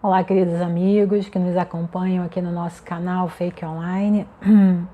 [0.00, 4.28] Olá, queridos amigos que nos acompanham aqui no nosso canal Fake Online.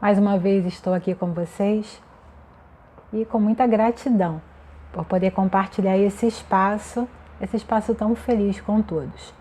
[0.00, 2.00] Mais uma vez estou aqui com vocês
[3.12, 4.40] e com muita gratidão
[4.92, 7.08] por poder compartilhar esse espaço,
[7.40, 9.34] esse espaço tão feliz com todos.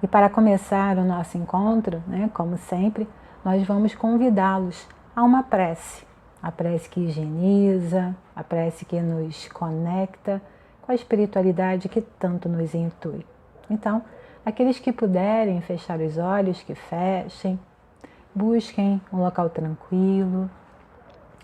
[0.00, 3.08] E para começar o nosso encontro, né, como sempre,
[3.44, 4.86] nós vamos convidá-los
[5.16, 6.06] a uma prece.
[6.40, 10.40] A prece que higieniza, a prece que nos conecta
[10.80, 13.26] com a espiritualidade que tanto nos intui.
[13.70, 14.02] Então,
[14.44, 17.58] aqueles que puderem fechar os olhos, que fechem,
[18.34, 20.50] busquem um local tranquilo,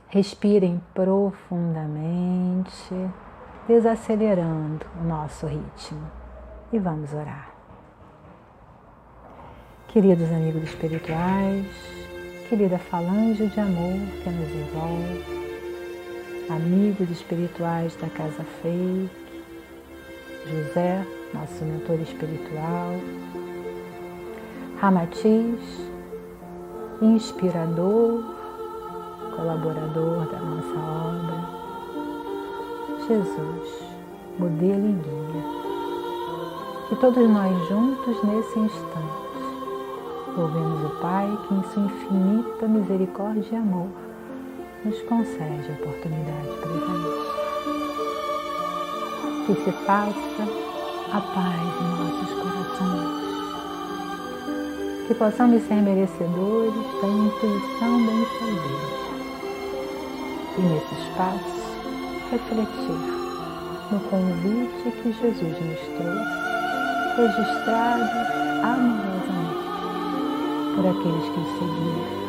[0.09, 2.95] respirem profundamente,
[3.66, 6.02] desacelerando o nosso ritmo
[6.73, 7.51] e vamos orar.
[9.88, 11.66] Queridos amigos espirituais,
[12.48, 15.24] querida falange de amor que nos envolve,
[16.49, 19.10] amigos espirituais da Casa Fake,
[20.46, 22.95] José nosso mentor espiritual,
[24.80, 25.60] Ramatiz,
[27.02, 28.24] inspirador,
[29.37, 31.48] colaborador da nossa obra,
[33.06, 33.82] Jesus,
[34.38, 35.45] modelo e guia.
[36.88, 39.20] Que todos nós juntos nesse instante
[40.37, 43.88] louvemos o Pai que em sua infinita misericórdia e amor
[44.84, 47.30] nos concede a oportunidade presente.
[49.46, 50.59] Que se faça
[51.12, 53.10] a paz em nossos corações.
[55.08, 59.00] Que possamos ser merecedores da intuição benfeitoria.
[60.56, 61.60] E nesse espaço,
[62.30, 63.20] refletir
[63.90, 66.38] no convite que Jesus nos trouxe,
[67.16, 68.10] registrado
[68.62, 69.66] amorosamente
[70.76, 72.20] por aqueles que o seguiram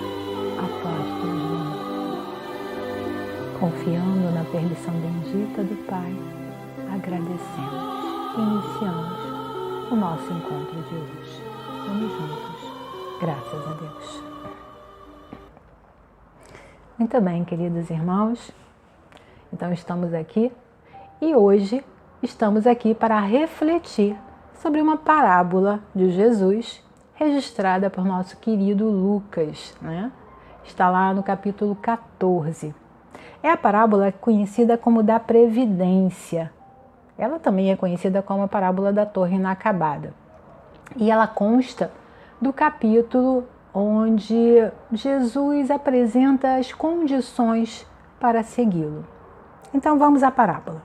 [0.57, 1.81] apóstolos do amor.
[3.59, 6.15] Confiando na permissão bendita do Pai,
[6.91, 8.00] agradecemos
[8.37, 11.43] iniciamos o nosso encontro de hoje.
[11.85, 14.23] Vamos juntos, graças a Deus.
[16.97, 18.51] Muito bem, queridos irmãos,
[19.51, 20.51] então estamos aqui
[21.21, 21.83] e hoje
[22.23, 24.15] estamos aqui para refletir
[24.61, 26.81] sobre uma parábola de Jesus
[27.15, 30.11] registrada por nosso querido Lucas, né?
[30.63, 32.73] Está lá no capítulo 14.
[33.43, 36.51] É a parábola conhecida como da previdência,
[37.21, 40.11] ela também é conhecida como a parábola da torre inacabada.
[40.95, 41.91] E ela consta
[42.41, 47.87] do capítulo onde Jesus apresenta as condições
[48.19, 49.05] para segui-lo.
[49.71, 50.81] Então vamos à parábola.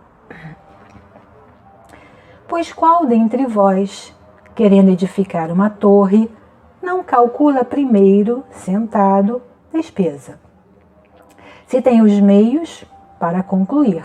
[2.47, 4.15] Pois qual dentre vós,
[4.55, 6.31] querendo edificar uma torre,
[6.83, 9.41] não calcula primeiro, sentado,
[9.73, 10.39] despesa?
[11.67, 12.85] Se tem os meios
[13.19, 14.05] para concluir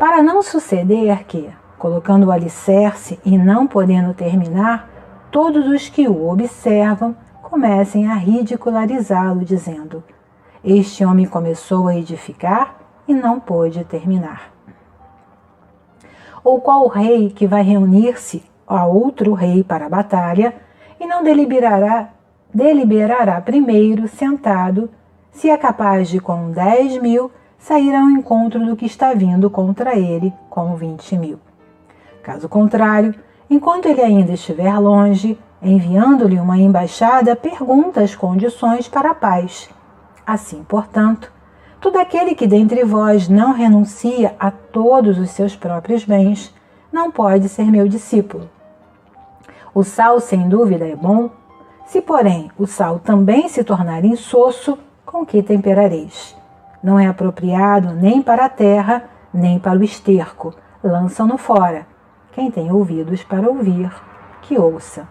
[0.00, 4.88] para não suceder que, colocando o alicerce e não podendo terminar,
[5.30, 10.02] todos os que o observam comecem a ridicularizá-lo, dizendo:
[10.64, 14.50] Este homem começou a edificar e não pôde terminar.
[16.42, 20.54] Ou qual rei que vai reunir-se a outro rei para a batalha
[20.98, 22.08] e não deliberará,
[22.54, 24.88] deliberará primeiro sentado
[25.30, 29.94] se é capaz de com dez mil sair ao encontro do que está vindo contra
[29.96, 31.38] ele com 20 mil.
[32.22, 33.14] Caso contrário,
[33.48, 39.68] enquanto ele ainda estiver longe, enviando-lhe uma embaixada, pergunta as condições para a paz.
[40.26, 41.30] Assim, portanto,
[41.80, 46.54] todo aquele que dentre vós não renuncia a todos os seus próprios bens,
[46.90, 48.48] não pode ser meu discípulo.
[49.74, 51.30] O sal, sem dúvida, é bom.
[51.86, 56.39] Se, porém, o sal também se tornar insosso, com que temperareis?
[56.82, 60.54] Não é apropriado nem para a terra, nem para o esterco.
[60.82, 61.86] Lançam-no fora.
[62.32, 63.92] Quem tem ouvidos para ouvir,
[64.42, 65.06] que ouça.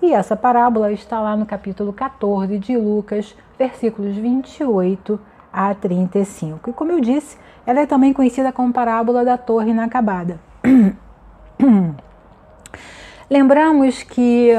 [0.00, 5.20] E essa parábola está lá no capítulo 14 de Lucas, versículos 28
[5.52, 6.70] a 35.
[6.70, 7.36] E como eu disse,
[7.66, 10.40] ela é também conhecida como parábola da torre inacabada.
[13.30, 14.50] Lembramos que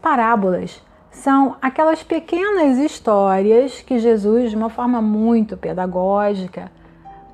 [0.00, 0.82] parábolas
[1.24, 6.70] são aquelas pequenas histórias que Jesus, de uma forma muito pedagógica,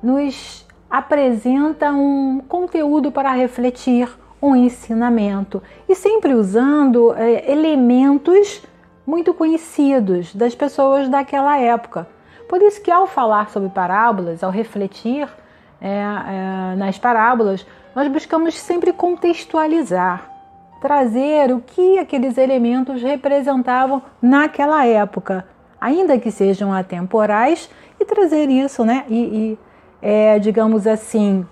[0.01, 4.07] nos apresenta um conteúdo para refletir,
[4.41, 8.63] um ensinamento e sempre usando é, elementos
[9.05, 12.07] muito conhecidos das pessoas daquela época.
[12.47, 15.27] Por isso que ao falar sobre parábolas, ao refletir
[15.81, 20.30] é, é, nas parábolas, nós buscamos sempre contextualizar
[20.81, 25.45] trazer o que aqueles elementos representavam naquela época,
[25.79, 27.69] ainda que sejam atemporais,
[27.99, 29.05] e trazer isso, né?
[29.07, 29.59] E, e
[30.01, 31.45] é, digamos assim,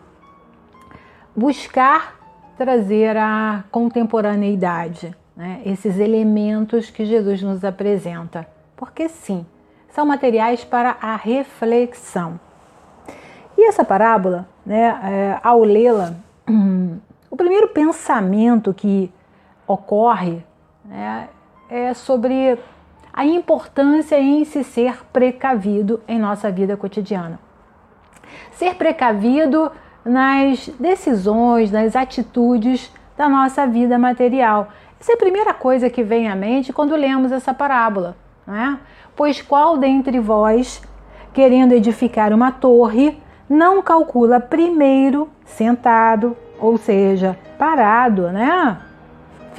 [1.35, 2.15] buscar
[2.57, 5.61] trazer a contemporaneidade, né?
[5.63, 8.47] esses elementos que Jesus nos apresenta.
[8.75, 9.45] Porque sim,
[9.89, 12.39] são materiais para a reflexão.
[13.55, 16.15] E essa parábola, né, é, ao lê-la,
[17.29, 19.11] o primeiro pensamento que
[19.74, 20.44] ocorre
[20.83, 21.30] né,
[21.69, 22.57] é sobre
[23.13, 27.39] a importância em se ser precavido em nossa vida cotidiana.
[28.51, 29.71] Ser precavido
[30.04, 34.69] nas decisões, nas atitudes da nossa vida material.
[35.00, 38.18] Essa é a primeira coisa que vem à mente quando lemos essa parábola.
[38.48, 38.80] Não é?
[39.15, 40.81] Pois qual dentre vós,
[41.33, 48.88] querendo edificar uma torre, não calcula primeiro sentado, ou seja, parado, né?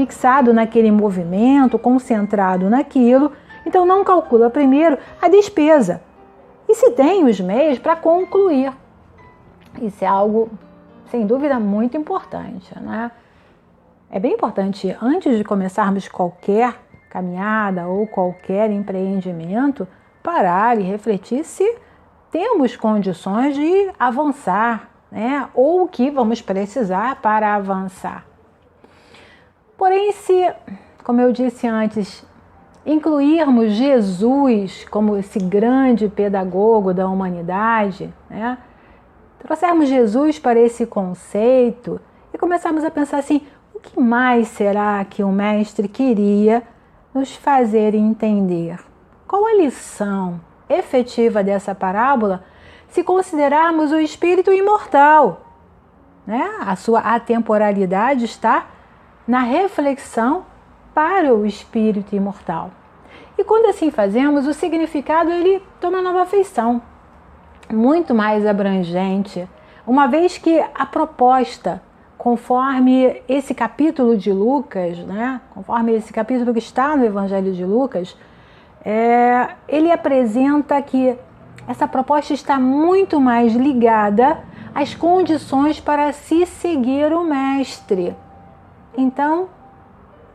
[0.01, 3.33] Fixado naquele movimento, concentrado naquilo,
[3.67, 6.01] então não calcula primeiro a despesa.
[6.67, 8.73] E se tem os meios para concluir.
[9.83, 10.49] Isso é algo,
[11.11, 12.73] sem dúvida, muito importante.
[12.81, 13.11] Né?
[14.11, 16.77] É bem importante, antes de começarmos qualquer
[17.11, 19.87] caminhada ou qualquer empreendimento,
[20.23, 21.77] parar e refletir se
[22.31, 25.47] temos condições de avançar, né?
[25.53, 28.30] ou o que vamos precisar para avançar.
[29.81, 30.53] Porém, se,
[31.03, 32.23] como eu disse antes,
[32.85, 38.59] incluirmos Jesus como esse grande pedagogo da humanidade, né?
[39.39, 41.99] trouxermos Jesus para esse conceito
[42.31, 43.41] e começarmos a pensar assim:
[43.75, 46.63] o que mais será que o Mestre queria
[47.15, 48.79] nos fazer entender?
[49.27, 52.45] Qual a lição efetiva dessa parábola
[52.87, 55.41] se considerarmos o espírito imortal?
[56.27, 56.51] Né?
[56.61, 58.67] A sua atemporalidade está
[59.27, 60.45] na reflexão
[60.95, 62.71] para o espírito imortal.
[63.39, 66.83] E quando assim fazemos, o significado ele toma nova feição,
[67.73, 69.49] muito mais abrangente,
[69.87, 71.83] uma vez que a proposta,
[72.19, 78.17] conforme esse capítulo de Lucas, né, conforme esse capítulo que está no Evangelho de Lucas,
[78.85, 81.17] é, ele apresenta que
[81.67, 84.39] essa proposta está muito mais ligada
[84.75, 88.15] às condições para se seguir o Mestre.
[88.97, 89.49] Então,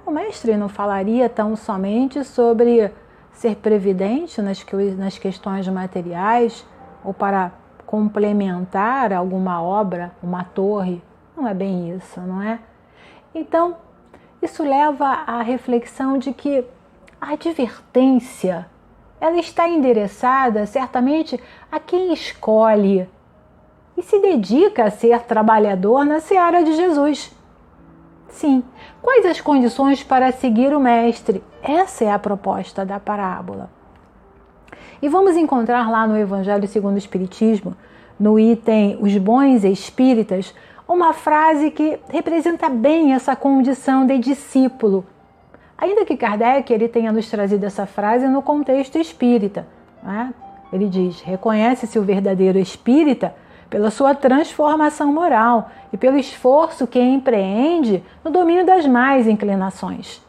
[0.06, 2.92] o mestre não falaria tão somente sobre
[3.32, 4.66] ser previdente nas,
[4.98, 6.66] nas questões materiais
[7.04, 7.52] ou para
[7.86, 11.02] complementar alguma obra, uma torre.
[11.36, 12.60] Não é bem isso, não é?
[13.34, 13.78] Então,
[14.42, 16.64] isso leva à reflexão de que
[17.20, 18.68] a advertência
[19.20, 21.42] ela está endereçada certamente
[21.72, 23.10] a quem escolhe
[23.98, 27.35] e se dedica a ser trabalhador na seara de Jesus.
[28.36, 28.64] Sim.
[29.02, 31.42] Quais as condições para seguir o Mestre?
[31.64, 33.70] Essa é a proposta da parábola.
[35.02, 37.76] E vamos encontrar lá no Evangelho segundo o Espiritismo,
[38.20, 40.54] no item Os Bons Espíritas,
[40.86, 45.06] uma frase que representa bem essa condição de discípulo.
[45.78, 49.66] Ainda que Kardec ele tenha nos trazido essa frase no contexto espírita.
[50.04, 50.34] Né?
[50.74, 53.34] Ele diz: reconhece-se o verdadeiro espírita
[53.70, 60.24] pela sua transformação moral e pelo esforço que empreende no domínio das mais inclinações.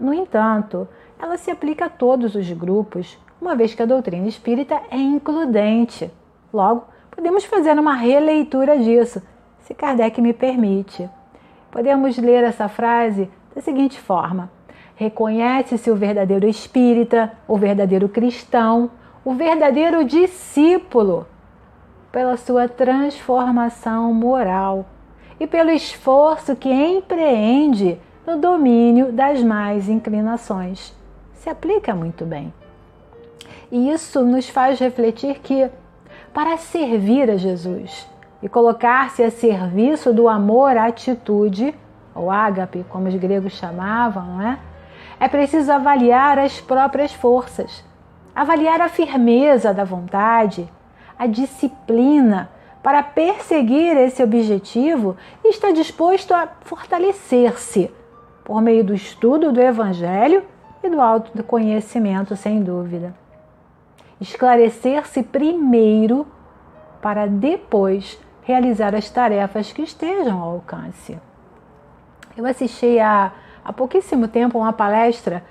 [0.00, 0.88] No entanto,
[1.20, 6.10] ela se aplica a todos os grupos, uma vez que a doutrina espírita é includente.
[6.52, 9.22] Logo, podemos fazer uma releitura disso,
[9.60, 11.08] se Kardec me permite.
[11.70, 14.50] Podemos ler essa frase da seguinte forma:
[14.96, 18.90] Reconhece-se o verdadeiro espírita, o verdadeiro cristão,
[19.24, 21.26] o verdadeiro discípulo
[22.12, 24.84] pela sua transformação moral
[25.40, 30.94] e pelo esforço que empreende no domínio das mais inclinações.
[31.32, 32.52] Se aplica muito bem.
[33.70, 35.68] E isso nos faz refletir que,
[36.32, 38.06] para servir a Jesus
[38.42, 41.74] e colocar-se a serviço do amor à atitude,
[42.14, 44.58] ou ágape, como os gregos chamavam, não é?
[45.18, 47.82] É preciso avaliar as próprias forças,
[48.34, 50.68] avaliar a firmeza da vontade
[51.18, 52.50] a disciplina
[52.82, 57.90] para perseguir esse objetivo e está disposto a fortalecer-se
[58.44, 60.42] por meio do estudo do Evangelho
[60.82, 63.14] e do autoconhecimento, sem dúvida.
[64.20, 66.26] Esclarecer-se primeiro
[67.00, 71.18] para depois realizar as tarefas que estejam ao alcance.
[72.36, 73.32] Eu assisti há,
[73.64, 75.44] há pouquíssimo tempo uma palestra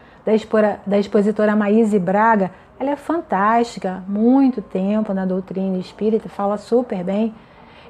[0.85, 2.51] da, expositora Maíse Braga
[2.81, 7.31] ela é fantástica, muito tempo na doutrina espírita, fala super bem.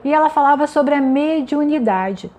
[0.04, 2.30] E ela falava sobre a mediunidade.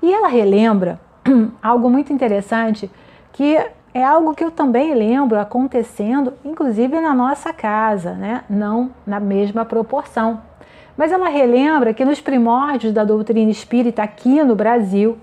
[0.00, 1.00] E ela relembra
[1.60, 2.88] algo muito interessante,
[3.32, 3.58] que
[3.92, 8.44] é algo que eu também lembro acontecendo, inclusive na nossa casa, né?
[8.48, 10.40] não na mesma proporção,
[10.96, 15.18] Mas ela relembra que nos primórdios da doutrina espírita aqui no Brasil,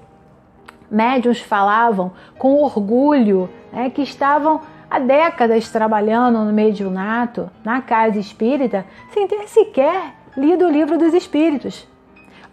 [0.91, 8.86] médiuns falavam com orgulho né, que estavam há décadas trabalhando no mediunato, na casa espírita,
[9.12, 11.88] sem ter sequer lido o livro dos espíritos.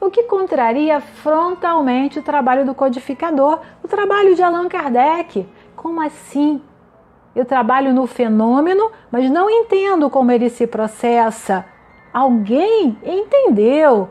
[0.00, 5.46] O que contraria frontalmente o trabalho do codificador, o trabalho de Allan Kardec.
[5.76, 6.60] Como assim?
[7.34, 11.64] Eu trabalho no fenômeno, mas não entendo como ele se processa.
[12.12, 14.10] Alguém entendeu,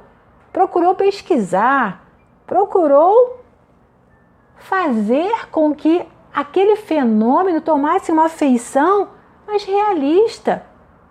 [0.52, 2.04] procurou pesquisar,
[2.48, 3.42] procurou
[4.56, 9.10] fazer com que aquele fenômeno tomasse uma feição
[9.48, 10.66] mais realista.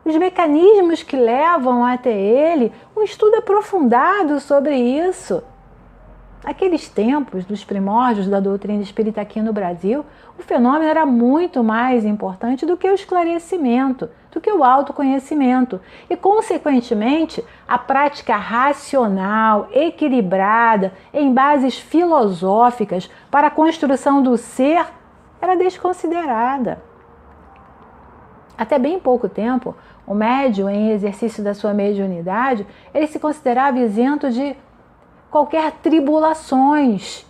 [0.05, 5.43] Os mecanismos que levam até ele, um estudo aprofundado sobre isso.
[6.43, 10.07] Naqueles tempos, dos primórdios da doutrina espírita aqui no Brasil,
[10.39, 15.79] o fenômeno era muito mais importante do que o esclarecimento, do que o autoconhecimento.
[16.09, 24.87] E, consequentemente, a prática racional, equilibrada, em bases filosóficas para a construção do ser
[25.41, 26.83] era desconsiderada.
[28.57, 29.75] Até bem pouco tempo,
[30.07, 34.55] o médium, em exercício da sua mediunidade, ele se considerava isento de
[35.31, 37.25] qualquer tribulações.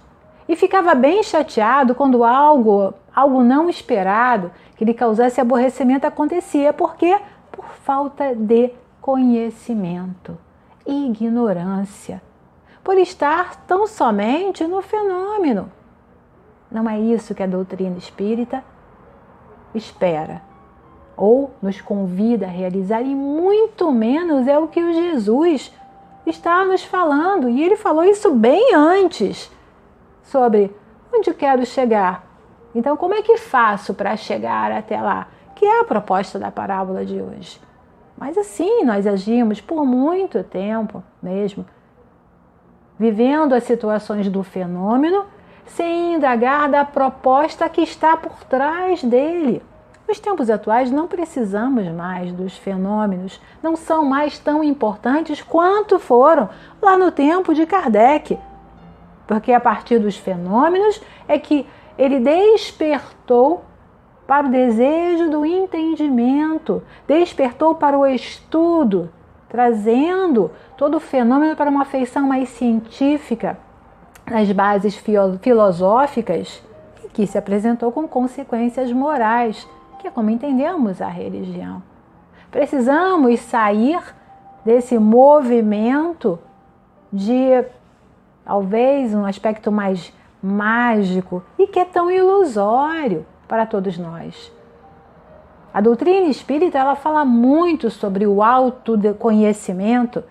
[0.49, 6.73] E ficava bem chateado quando algo, algo não esperado, que lhe causasse aborrecimento acontecia.
[6.73, 7.21] Por quê?
[7.53, 10.37] Por falta de conhecimento,
[10.85, 12.21] ignorância,
[12.83, 15.71] por estar tão somente no fenômeno.
[16.71, 18.63] Não é isso que a doutrina espírita
[19.75, 20.43] espera
[21.17, 25.71] ou nos convida a realizar, e muito menos é o que o Jesus
[26.25, 29.51] está nos falando, e ele falou isso bem antes
[30.23, 30.75] sobre
[31.13, 32.25] onde eu quero chegar.
[32.75, 35.29] Então, como é que faço para chegar até lá?
[35.55, 37.61] Que é a proposta da parábola de hoje.
[38.17, 41.67] Mas assim nós agimos por muito tempo mesmo,
[42.99, 45.27] vivendo as situações do fenômeno
[45.77, 49.63] sem indagar da proposta que está por trás dele.
[50.09, 56.49] Nos tempos atuais, não precisamos mais dos fenômenos, não são mais tão importantes quanto foram
[56.83, 58.37] lá no tempo de Kardec.
[59.27, 61.65] Porque a partir dos fenômenos é que
[61.97, 63.65] ele despertou
[64.27, 69.11] para o desejo do entendimento, despertou para o estudo,
[69.49, 73.57] trazendo todo o fenômeno para uma feição mais científica,
[74.31, 74.95] nas bases
[75.43, 76.63] filosóficas,
[77.05, 79.69] e que se apresentou com consequências morais
[80.01, 81.83] que é como entendemos a religião.
[82.51, 84.01] Precisamos sair
[84.65, 86.39] desse movimento
[87.13, 87.65] de
[88.45, 94.51] talvez um aspecto mais mágico e que é tão ilusório para todos nós.
[95.73, 100.25] A doutrina espírita ela fala muito sobre o autoconhecimento,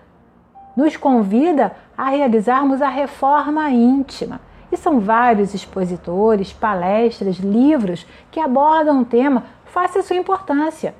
[0.79, 4.39] nos convida a realizarmos a reforma íntima.
[4.71, 10.95] E são vários expositores, palestras, livros que abordam o tema face a sua importância.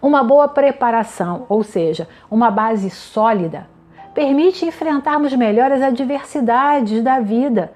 [0.00, 3.66] Uma boa preparação, ou seja, uma base sólida,
[4.14, 7.72] permite enfrentarmos melhor as adversidades da vida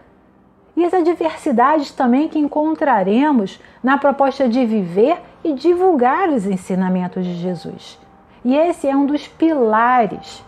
[0.76, 7.34] e as adversidades também que encontraremos na proposta de viver e divulgar os ensinamentos de
[7.34, 7.98] Jesus.
[8.44, 10.44] E esse é um dos pilares,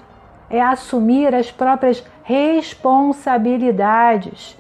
[0.50, 4.58] é assumir as próprias responsabilidades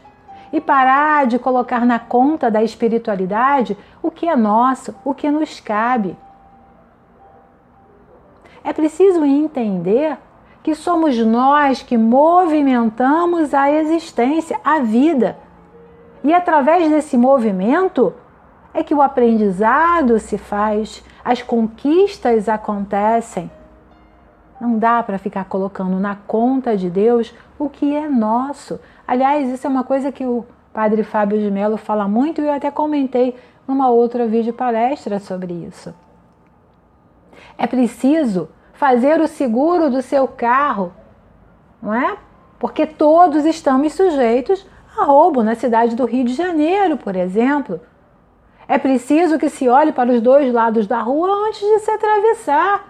[0.52, 5.60] e parar de colocar na conta da espiritualidade o que é nosso, o que nos
[5.60, 6.16] cabe.
[8.62, 10.18] É preciso entender
[10.62, 15.38] que somos nós que movimentamos a existência, a vida.
[16.22, 18.12] E através desse movimento
[18.74, 23.50] é que o aprendizado se faz, as conquistas acontecem.
[24.60, 28.78] Não dá para ficar colocando na conta de Deus o que é nosso.
[29.06, 32.52] Aliás, isso é uma coisa que o padre Fábio de Mello fala muito e eu
[32.52, 33.34] até comentei
[33.66, 35.94] numa outra vídeo palestra sobre isso.
[37.56, 40.92] É preciso fazer o seguro do seu carro,
[41.82, 42.16] não é?
[42.58, 47.80] Porque todos estamos sujeitos a roubo na cidade do Rio de Janeiro, por exemplo.
[48.68, 52.89] É preciso que se olhe para os dois lados da rua antes de se atravessar.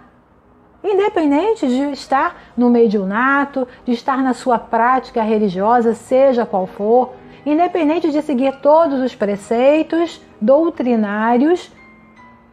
[0.83, 7.13] Independente de estar no mediunato, de estar na sua prática religiosa, seja qual for,
[7.45, 11.71] independente de seguir todos os preceitos doutrinários,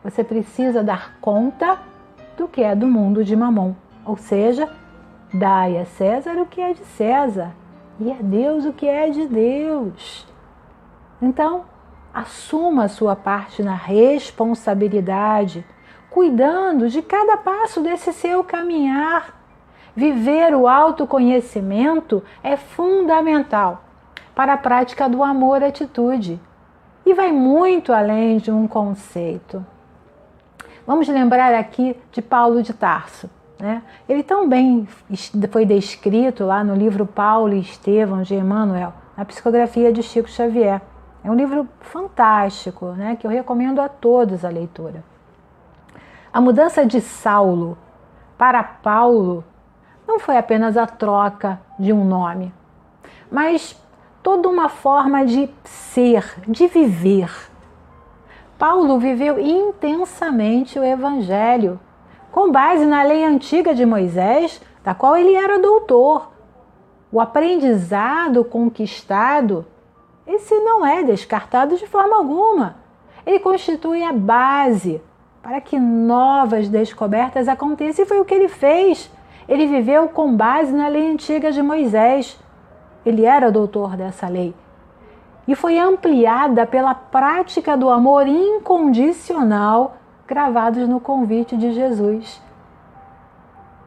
[0.04, 1.78] você precisa dar conta
[2.37, 3.75] do que é do mundo de Mamon.
[4.04, 4.68] Ou seja,
[5.32, 7.52] dai a César o que é de César
[7.99, 10.26] e a Deus o que é de Deus.
[11.20, 11.64] Então,
[12.14, 15.64] assuma a sua parte na responsabilidade
[16.10, 19.34] cuidando de cada passo desse seu caminhar.
[19.94, 23.84] Viver o autoconhecimento é fundamental
[24.34, 26.40] para a prática do amor atitude
[27.04, 29.64] e vai muito além de um conceito.
[30.86, 33.28] Vamos lembrar aqui de Paulo de Tarso.
[33.58, 33.82] Né?
[34.08, 34.86] Ele também
[35.50, 40.80] foi descrito lá no livro Paulo e Estevão de Emmanuel, na psicografia de Chico Xavier.
[41.24, 45.02] É um livro fantástico, né, que eu recomendo a todos a leitura.
[46.30, 47.78] A mudança de Saulo
[48.37, 49.42] para Paulo
[50.06, 52.52] não foi apenas a troca de um nome,
[53.30, 53.80] mas
[54.23, 57.30] toda uma forma de ser, de viver.
[58.58, 61.80] Paulo viveu intensamente o Evangelho,
[62.30, 66.30] com base na lei antiga de Moisés, da qual ele era doutor.
[67.11, 69.64] O aprendizado conquistado,
[70.26, 72.76] esse não é descartado de forma alguma.
[73.25, 75.00] Ele constitui a base
[75.49, 79.11] para que novas descobertas aconteçam, e foi o que ele fez.
[79.49, 82.38] Ele viveu com base na lei antiga de Moisés
[83.02, 84.55] ele era doutor dessa lei.
[85.47, 92.43] E foi ampliada pela prática do amor incondicional gravados no convite de Jesus.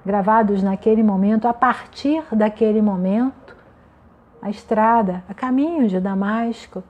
[0.04, 3.56] Gravados naquele momento, a partir daquele momento,
[4.42, 6.84] a estrada, a caminho de Damasco.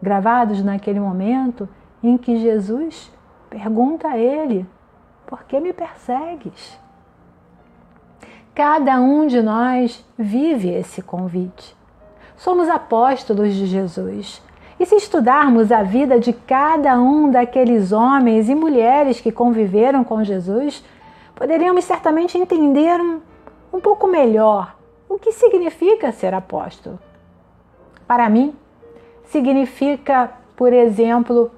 [0.00, 1.68] Gravados naquele momento
[2.02, 3.12] em que Jesus
[3.54, 4.66] pergunta a ele:
[5.26, 6.76] Por que me persegues?
[8.52, 11.76] Cada um de nós vive esse convite.
[12.36, 14.42] Somos apóstolos de Jesus.
[14.78, 20.24] E se estudarmos a vida de cada um daqueles homens e mulheres que conviveram com
[20.24, 20.84] Jesus,
[21.34, 23.20] poderíamos certamente entender um,
[23.72, 24.74] um pouco melhor
[25.08, 26.98] o que significa ser apóstolo.
[28.06, 28.52] Para mim,
[29.26, 31.52] significa, por exemplo,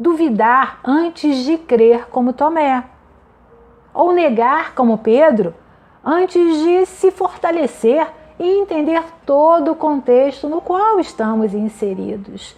[0.00, 2.82] duvidar antes de crer como Tomé,
[3.92, 5.54] ou negar como Pedro
[6.02, 12.56] antes de se fortalecer e entender todo o contexto no qual estamos inseridos.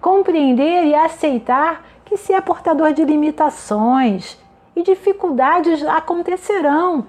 [0.00, 4.38] Compreender e aceitar que se é portador de limitações
[4.76, 7.06] e dificuldades acontecerão.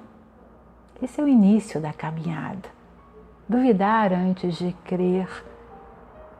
[0.99, 2.67] Esse é o início da caminhada.
[3.47, 5.27] Duvidar antes de crer,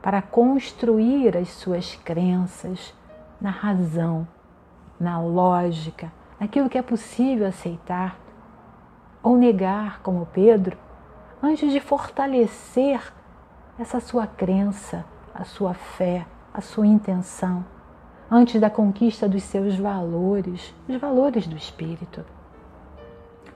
[0.06, 2.94] para construir as suas crenças
[3.40, 4.24] na razão,
[5.00, 8.16] na lógica, naquilo que é possível aceitar
[9.20, 10.78] ou negar, como Pedro,
[11.42, 13.00] antes de fortalecer
[13.76, 17.64] essa sua crença, a sua fé, a sua intenção,
[18.30, 22.24] antes da conquista dos seus valores, os valores do espírito.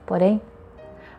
[0.05, 0.41] Porém,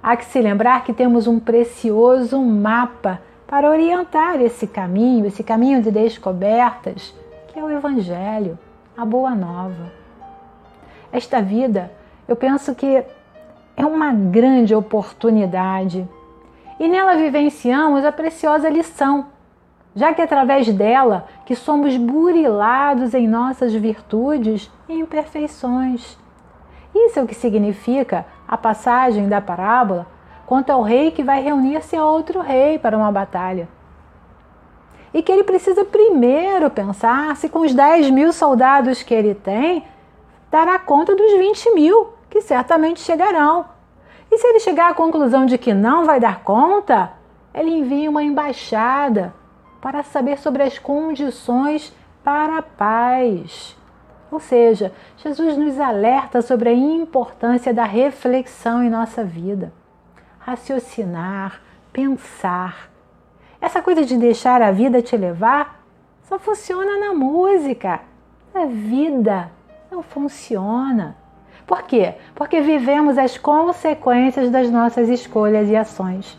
[0.02, 5.82] há que se lembrar que temos um precioso mapa para orientar esse caminho, esse caminho
[5.82, 7.14] de descobertas,
[7.48, 8.58] que é o Evangelho,
[8.96, 9.92] a Boa Nova.
[11.12, 11.92] Esta vida,
[12.26, 13.04] eu penso que
[13.76, 16.08] é uma grande oportunidade
[16.80, 19.26] e nela vivenciamos a preciosa lição,
[19.94, 26.18] já que é através dela que somos burilados em nossas virtudes e imperfeições.
[26.94, 30.06] Isso é o que significa a passagem da parábola
[30.52, 33.66] quanto ao rei que vai reunir-se a outro rei para uma batalha.
[35.14, 39.82] E que ele precisa primeiro pensar se com os 10 mil soldados que ele tem,
[40.50, 43.64] dará conta dos 20 mil que certamente chegarão.
[44.30, 47.12] E se ele chegar à conclusão de que não vai dar conta,
[47.54, 49.32] ele envia uma embaixada
[49.80, 53.74] para saber sobre as condições para a paz.
[54.30, 59.72] Ou seja, Jesus nos alerta sobre a importância da reflexão em nossa vida.
[60.44, 61.60] Raciocinar,
[61.92, 62.90] pensar.
[63.60, 65.84] Essa coisa de deixar a vida te levar
[66.24, 68.00] só funciona na música.
[68.52, 69.52] Na vida
[69.88, 71.16] não funciona.
[71.64, 72.14] Por quê?
[72.34, 76.36] Porque vivemos as consequências das nossas escolhas e ações.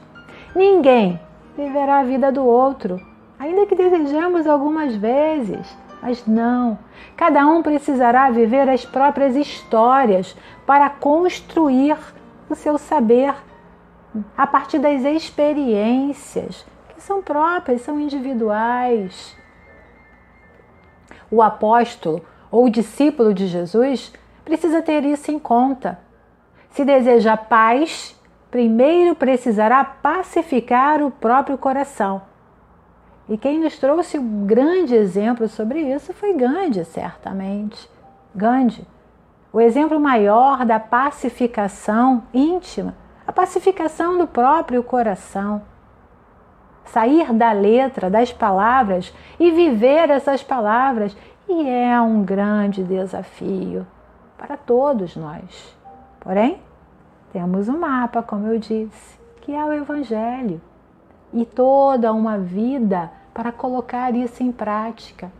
[0.53, 1.17] Ninguém
[1.55, 2.99] viverá a vida do outro,
[3.39, 5.77] ainda que desejemos algumas vezes.
[6.01, 6.77] Mas não,
[7.15, 10.35] cada um precisará viver as próprias histórias
[10.65, 11.97] para construir
[12.49, 13.33] o seu saber
[14.37, 19.35] a partir das experiências que são próprias, são individuais.
[21.31, 24.13] O apóstolo ou discípulo de Jesus
[24.45, 25.99] precisa ter isso em conta.
[26.69, 28.19] Se deseja paz,
[28.51, 32.21] primeiro precisará pacificar o próprio coração.
[33.27, 37.89] E quem nos trouxe um grande exemplo sobre isso foi Gandhi, certamente.
[38.35, 38.85] Gandhi,
[39.51, 42.95] o exemplo maior da pacificação íntima,
[43.25, 45.61] a pacificação do próprio coração.
[46.85, 51.15] Sair da letra, das palavras e viver essas palavras,
[51.47, 53.87] e é um grande desafio
[54.37, 55.75] para todos nós.
[56.19, 56.59] Porém,
[57.33, 60.61] Temos um mapa, como eu disse, que é o Evangelho,
[61.33, 65.31] e toda uma vida para colocar isso em prática.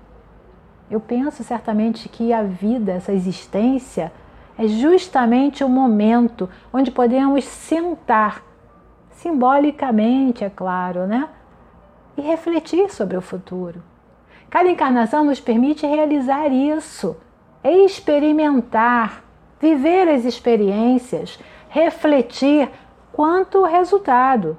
[0.90, 4.12] Eu penso certamente que a vida, essa existência,
[4.58, 8.44] é justamente o momento onde podemos sentar,
[9.12, 11.30] simbolicamente, é claro, né?
[12.16, 13.82] E refletir sobre o futuro.
[14.50, 17.18] Cada encarnação nos permite realizar isso,
[17.64, 19.24] experimentar,
[19.60, 21.40] viver as experiências,
[21.70, 22.70] refletir
[23.12, 24.58] quanto o resultado,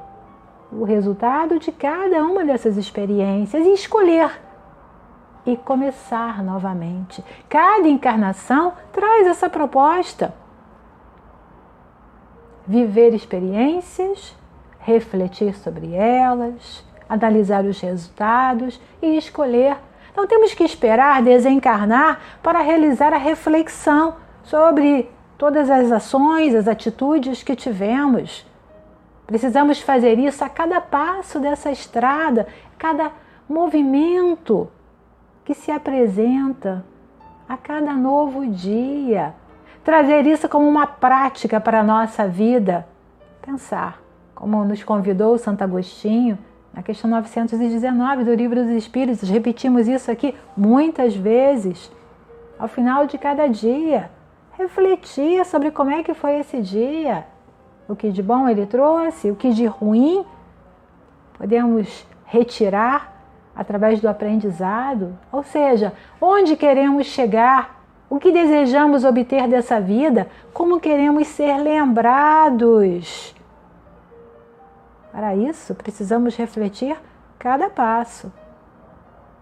[0.72, 4.43] o resultado de cada uma dessas experiências e escolher
[5.46, 7.24] e começar novamente.
[7.48, 10.34] Cada encarnação traz essa proposta.
[12.66, 14.34] Viver experiências,
[14.78, 19.76] refletir sobre elas, analisar os resultados e escolher.
[20.16, 27.42] Não temos que esperar desencarnar para realizar a reflexão sobre todas as ações, as atitudes
[27.42, 28.46] que tivemos.
[29.26, 32.46] Precisamos fazer isso a cada passo dessa estrada,
[32.78, 33.10] cada
[33.48, 34.70] movimento
[35.44, 36.84] que se apresenta
[37.48, 39.34] a cada novo dia.
[39.84, 42.86] Trazer isso como uma prática para a nossa vida.
[43.42, 44.00] Pensar,
[44.34, 46.38] como nos convidou Santo Agostinho,
[46.72, 51.92] na questão 919 do Livro dos Espíritos, repetimos isso aqui muitas vezes.
[52.58, 54.10] Ao final de cada dia,
[54.58, 57.26] refletir sobre como é que foi esse dia,
[57.86, 60.24] o que de bom ele trouxe, o que de ruim
[61.36, 63.13] podemos retirar
[63.54, 70.80] através do aprendizado, ou seja, onde queremos chegar, o que desejamos obter dessa vida, como
[70.80, 73.34] queremos ser lembrados.
[75.10, 76.96] Para isso, precisamos refletir
[77.38, 78.32] cada passo.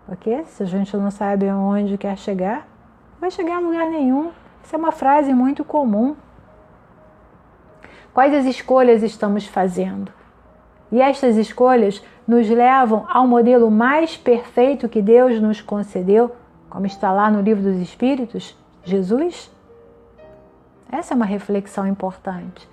[0.06, 2.66] Porque se a gente não sabe onde quer chegar,
[3.12, 4.30] não vai chegar a lugar nenhum.
[4.62, 6.14] Isso é uma frase muito comum.
[8.12, 10.12] Quais as escolhas estamos fazendo?
[10.90, 16.34] E estas escolhas nos levam ao modelo mais perfeito que Deus nos concedeu,
[16.70, 19.50] como está lá no Livro dos Espíritos, Jesus?
[20.90, 22.68] Essa é uma reflexão importante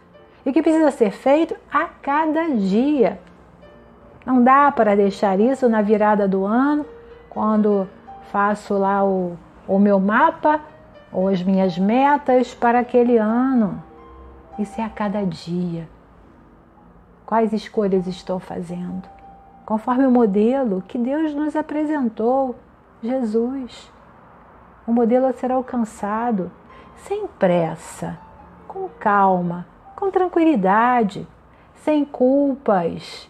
[0.46, 3.20] e que precisa ser feito a cada dia.
[4.26, 6.86] Não dá para deixar isso na virada do ano,
[7.30, 7.88] quando
[8.32, 10.60] faço lá o, o meu mapa
[11.12, 13.82] ou as minhas metas para aquele ano.
[14.58, 15.88] Isso é a cada dia.
[17.26, 19.08] Quais escolhas estou fazendo?
[19.70, 22.56] Conforme o modelo que Deus nos apresentou,
[23.04, 23.94] Jesus.
[24.88, 26.52] O modelo a ser alcançado
[26.96, 28.18] sem pressa,
[28.68, 31.28] com calma, com tranquilidade,
[31.76, 33.30] sem culpas,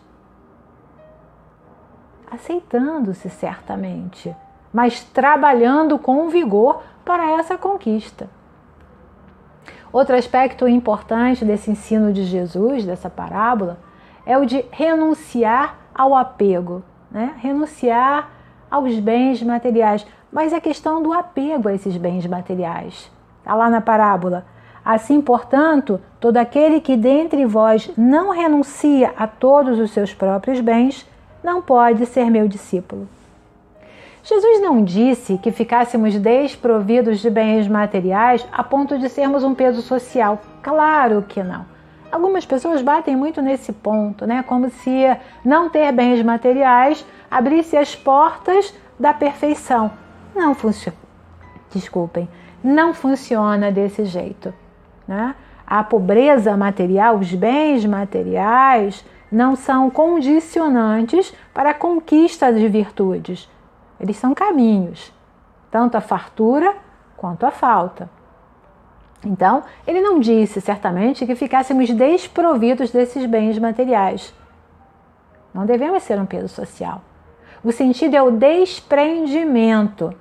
[2.31, 4.33] aceitando-se certamente,
[4.71, 8.29] mas trabalhando com vigor para essa conquista.
[9.91, 13.77] Outro aspecto importante desse ensino de Jesus, dessa parábola,
[14.25, 16.81] é o de renunciar ao apego,
[17.11, 17.33] né?
[17.39, 18.29] renunciar
[18.71, 20.07] aos bens materiais.
[20.31, 23.11] Mas é questão do apego a esses bens materiais.
[23.39, 24.45] Está lá na parábola.
[24.85, 31.05] Assim, portanto, todo aquele que dentre vós não renuncia a todos os seus próprios bens,
[31.43, 33.05] não pode ser meu discípulo.
[34.23, 39.81] Jesus não disse que ficássemos desprovidos de bens materiais a ponto de sermos um peso
[39.81, 40.39] social.
[40.61, 41.65] Claro que não.
[42.11, 44.43] Algumas pessoas batem muito nesse ponto, né?
[44.43, 45.05] Como se
[45.45, 49.91] não ter bens materiais abrisse as portas da perfeição.
[50.35, 50.97] Não funciona.
[51.71, 52.27] Desculpem,
[52.63, 54.53] não funciona desse jeito,
[55.07, 55.35] né?
[55.67, 63.47] A pobreza material, os bens materiais, não são condicionantes para a conquista de virtudes.
[63.99, 65.13] Eles são caminhos,
[65.69, 66.75] tanto a fartura
[67.15, 68.09] quanto a falta.
[69.25, 74.33] Então, ele não disse certamente que ficássemos desprovidos desses bens materiais.
[75.53, 77.01] Não devemos ser um peso social.
[77.63, 80.13] O sentido é o desprendimento.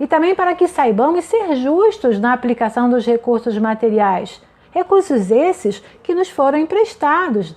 [0.00, 6.14] E também para que saibamos ser justos na aplicação dos recursos materiais, recursos esses que
[6.14, 7.54] nos foram emprestados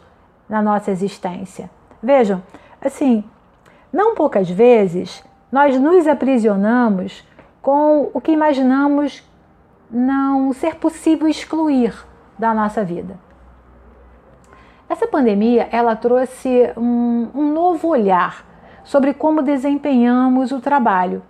[0.48, 1.70] na nossa existência.
[2.04, 2.44] Vejam,
[2.82, 3.24] assim,
[3.92, 7.24] não poucas vezes nós nos aprisionamos
[7.62, 9.24] com o que imaginamos
[9.96, 11.96] não ser possível excluir
[12.38, 13.18] da nossa vida.
[14.90, 18.46] Essa pandemia ela trouxe um, um novo olhar
[18.84, 21.24] sobre como desempenhamos o trabalho.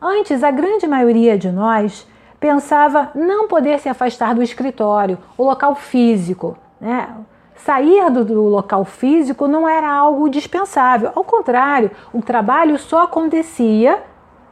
[0.00, 2.06] Antes, a grande maioria de nós
[2.38, 6.56] pensava não poder se afastar do escritório, o local físico.
[6.80, 7.08] Né?
[7.54, 11.12] Sair do, do, local físico não era algo dispensável.
[11.14, 14.02] Ao contrário, o trabalho só acontecia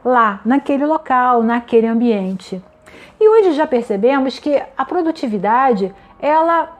[0.03, 2.61] lá, naquele local, naquele ambiente.
[3.19, 6.77] E hoje já percebemos que a produtividade ela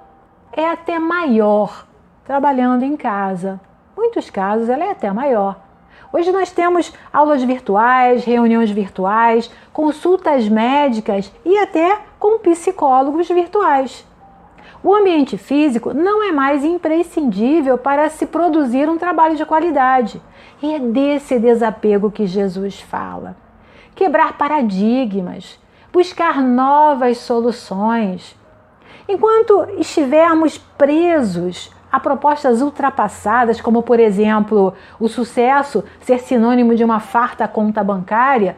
[0.54, 1.86] é até maior
[2.24, 3.60] trabalhando em casa.
[3.98, 5.60] Em muitos casos, ela é até maior.
[6.12, 14.08] Hoje nós temos aulas virtuais, reuniões virtuais, consultas médicas e até com psicólogos virtuais.
[14.82, 20.22] O ambiente físico não é mais imprescindível para se produzir um trabalho de qualidade.
[20.62, 23.36] E é desse desapego que Jesus fala.
[23.94, 25.60] Quebrar paradigmas,
[25.92, 28.36] buscar novas soluções.
[29.08, 37.00] Enquanto estivermos presos a propostas ultrapassadas, como por exemplo o sucesso ser sinônimo de uma
[37.00, 38.58] farta conta bancária,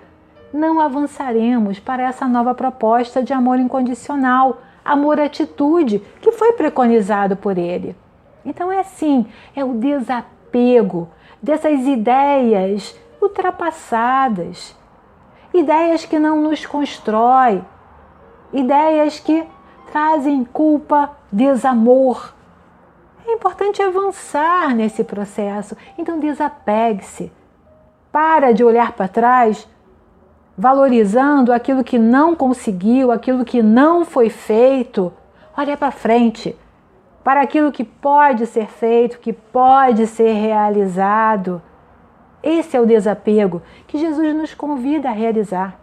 [0.53, 7.95] não avançaremos para essa nova proposta de amor incondicional amor-atitude que foi preconizado por ele.
[8.45, 11.07] Então é assim, é o desapego
[11.41, 14.75] dessas ideias ultrapassadas,
[15.53, 17.63] ideias que não nos constrói,
[18.53, 19.45] ideias que
[19.91, 22.33] trazem culpa, desamor.
[23.27, 25.75] É importante avançar nesse processo.
[25.97, 27.31] Então desapegue-se.
[28.11, 29.67] Para de olhar para trás
[30.57, 35.11] valorizando aquilo que não conseguiu, aquilo que não foi feito.
[35.57, 36.55] Olha para frente,
[37.23, 41.61] para aquilo que pode ser feito, que pode ser realizado.
[42.43, 45.79] Esse é o desapego que Jesus nos convida a realizar.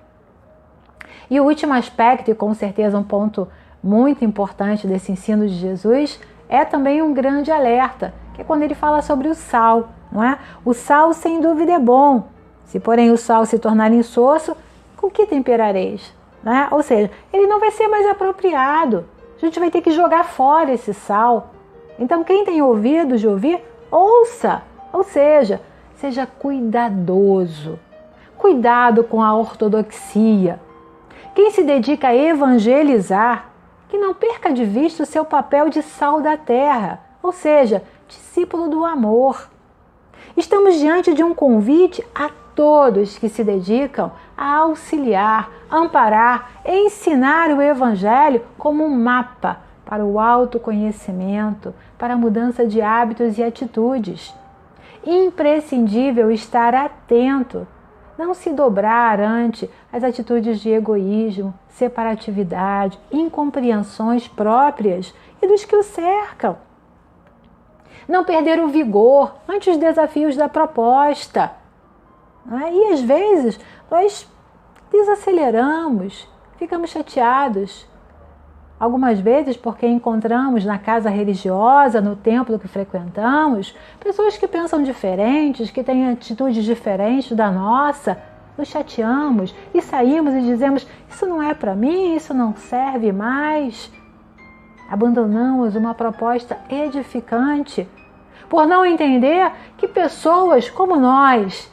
[1.30, 3.48] E o último aspecto, e com certeza um ponto
[3.82, 8.74] muito importante desse ensino de Jesus, é também um grande alerta, que é quando ele
[8.74, 10.38] fala sobre o sal, não é?
[10.64, 12.24] O sal sem dúvida é bom,
[12.68, 14.54] se, porém, o sal se tornar insosso,
[14.96, 16.14] com que temperareis?
[16.42, 16.68] Né?
[16.70, 19.06] Ou seja, ele não vai ser mais apropriado.
[19.36, 21.54] A gente vai ter que jogar fora esse sal.
[21.98, 24.62] Então, quem tem ouvidos de ouvir, ouça.
[24.92, 25.62] Ou seja,
[26.00, 27.78] seja cuidadoso.
[28.36, 30.60] Cuidado com a ortodoxia.
[31.34, 33.50] Quem se dedica a evangelizar,
[33.88, 38.68] que não perca de vista o seu papel de sal da terra, ou seja, discípulo
[38.68, 39.48] do amor.
[40.36, 47.60] Estamos diante de um convite a todos que se dedicam a auxiliar, amparar, ensinar o
[47.60, 54.37] Evangelho como um mapa para o autoconhecimento, para a mudança de hábitos e atitudes.
[55.04, 57.66] Imprescindível estar atento,
[58.18, 65.82] não se dobrar ante as atitudes de egoísmo, separatividade, incompreensões próprias e dos que o
[65.82, 66.56] cercam.
[68.08, 71.58] Não perder o vigor ante os desafios da proposta
[72.50, 74.26] Aí, às vezes, nós
[74.90, 77.86] desaceleramos, ficamos chateados.
[78.78, 85.70] Algumas vezes, porque encontramos na casa religiosa, no templo que frequentamos, pessoas que pensam diferentes,
[85.70, 88.16] que têm atitudes diferentes da nossa,
[88.56, 93.90] nos chateamos e saímos e dizemos: Isso não é para mim, isso não serve mais.
[94.88, 97.88] Abandonamos uma proposta edificante
[98.48, 101.70] por não entender que pessoas como nós,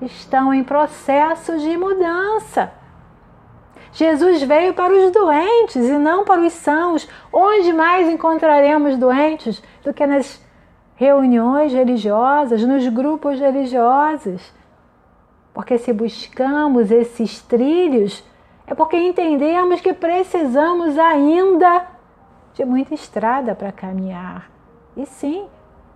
[0.00, 2.72] estão em processo de mudança.
[3.92, 7.08] Jesus veio para os doentes e não para os sãos.
[7.32, 10.44] Onde mais encontraremos doentes do que nas
[10.96, 14.52] reuniões religiosas, nos grupos religiosos?
[15.54, 18.24] Porque se buscamos esses trilhos,
[18.66, 21.86] é porque entendemos que precisamos ainda
[22.54, 24.50] de muita estrada para caminhar.
[24.96, 25.46] E sim,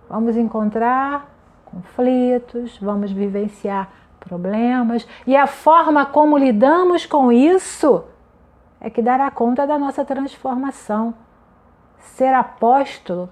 [0.09, 1.29] vamos encontrar
[1.65, 3.89] conflitos, vamos vivenciar
[4.23, 8.03] problemas e a forma como lidamos com isso
[8.79, 11.13] é que dará conta da nossa transformação.
[11.99, 13.29] Ser apóstolo,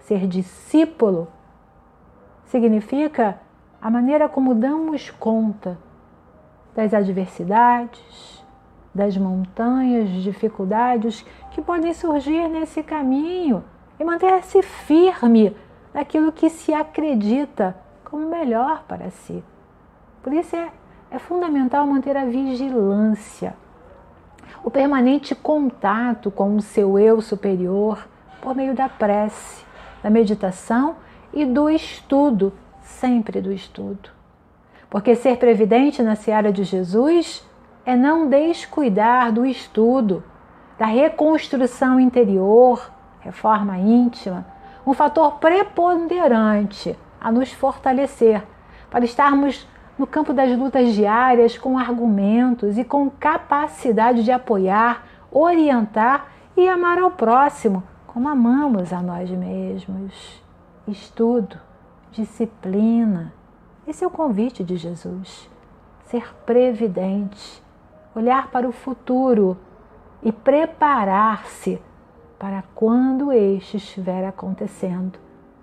[0.00, 1.28] ser discípulo,
[2.44, 3.40] significa
[3.80, 5.78] a maneira como damos conta
[6.74, 8.44] das adversidades,
[8.94, 13.64] das montanhas de dificuldades que podem surgir nesse caminho
[13.98, 15.56] e manter-se firme
[15.92, 19.42] naquilo que se acredita como melhor para si.
[20.28, 20.70] Por isso é,
[21.10, 23.56] é fundamental manter a vigilância,
[24.62, 28.06] o permanente contato com o seu eu superior
[28.42, 29.64] por meio da prece,
[30.02, 30.96] da meditação
[31.32, 34.10] e do estudo, sempre do estudo.
[34.90, 37.42] Porque ser previdente na seara de Jesus
[37.86, 40.22] é não descuidar do estudo,
[40.78, 44.46] da reconstrução interior, reforma íntima,
[44.86, 48.42] um fator preponderante a nos fortalecer
[48.90, 49.66] para estarmos
[49.98, 56.98] no campo das lutas diárias com argumentos e com capacidade de apoiar, orientar e amar
[56.98, 60.42] ao próximo como amamos a nós mesmos.
[60.86, 61.58] Estudo,
[62.10, 63.32] disciplina.
[63.86, 65.50] Esse é o convite de Jesus.
[66.04, 67.62] Ser previdente,
[68.14, 69.56] olhar para o futuro
[70.22, 71.80] e preparar-se
[72.38, 75.18] para quando este estiver acontecendo,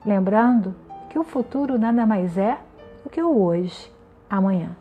[0.05, 0.75] lembrando
[1.09, 2.59] que o futuro nada mais é
[3.03, 3.91] do que o hoje,
[4.29, 4.75] amanhã.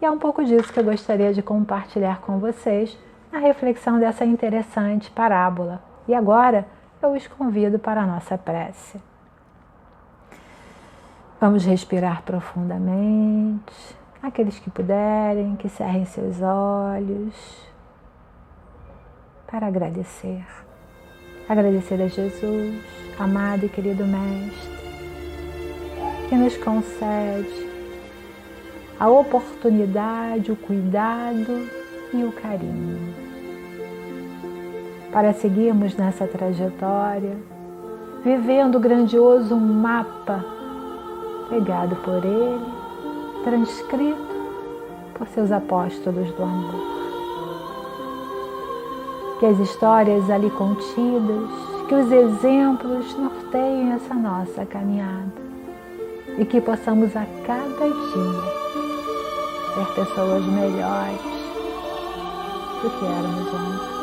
[0.00, 2.96] E é um pouco disso que eu gostaria de compartilhar com vocês
[3.32, 5.82] na reflexão dessa interessante parábola.
[6.06, 6.66] E agora
[7.02, 9.00] eu os convido para a nossa prece.
[11.40, 13.96] Vamos respirar profundamente.
[14.22, 17.68] Aqueles que puderem, que cerrem seus olhos
[19.46, 20.44] para agradecer.
[21.48, 22.84] Agradecer a Jesus,
[23.18, 24.78] amado e querido Mestre,
[26.28, 27.67] que nos concede
[28.98, 31.68] a oportunidade, o cuidado
[32.12, 33.14] e o carinho.
[35.12, 37.36] Para seguirmos nessa trajetória,
[38.24, 40.44] vivendo o grandioso mapa
[41.48, 42.66] pregado por Ele,
[43.44, 44.36] transcrito
[45.14, 46.98] por seus apóstolos do amor.
[49.38, 51.48] Que as histórias ali contidas,
[51.88, 55.32] que os exemplos norteiem essa nossa caminhada
[56.36, 58.58] e que possamos a cada dia
[59.78, 61.20] ser pessoas melhores
[62.82, 63.98] do que éramos ontem.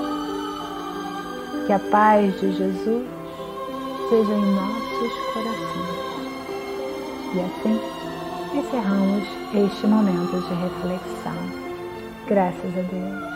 [1.66, 3.06] Que a paz de Jesus
[4.10, 6.06] seja em nossos corações.
[7.34, 7.82] E assim
[8.58, 11.36] encerramos este momento de reflexão.
[12.28, 13.36] Graças a Deus.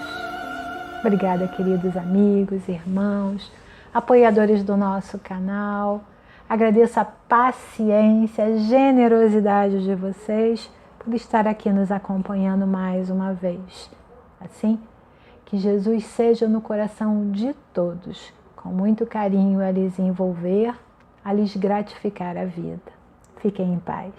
[1.04, 3.52] Obrigada, queridos amigos, irmãos,
[3.94, 6.04] apoiadores do nosso canal.
[6.48, 10.70] Agradeço a paciência, a generosidade de vocês
[11.00, 13.90] por estar aqui nos acompanhando mais uma vez.
[14.40, 14.80] Assim,
[15.46, 20.76] que Jesus seja no coração de todos, com muito carinho a lhes envolver,
[21.24, 22.92] a lhes gratificar a vida.
[23.38, 24.14] Fiquem em paz.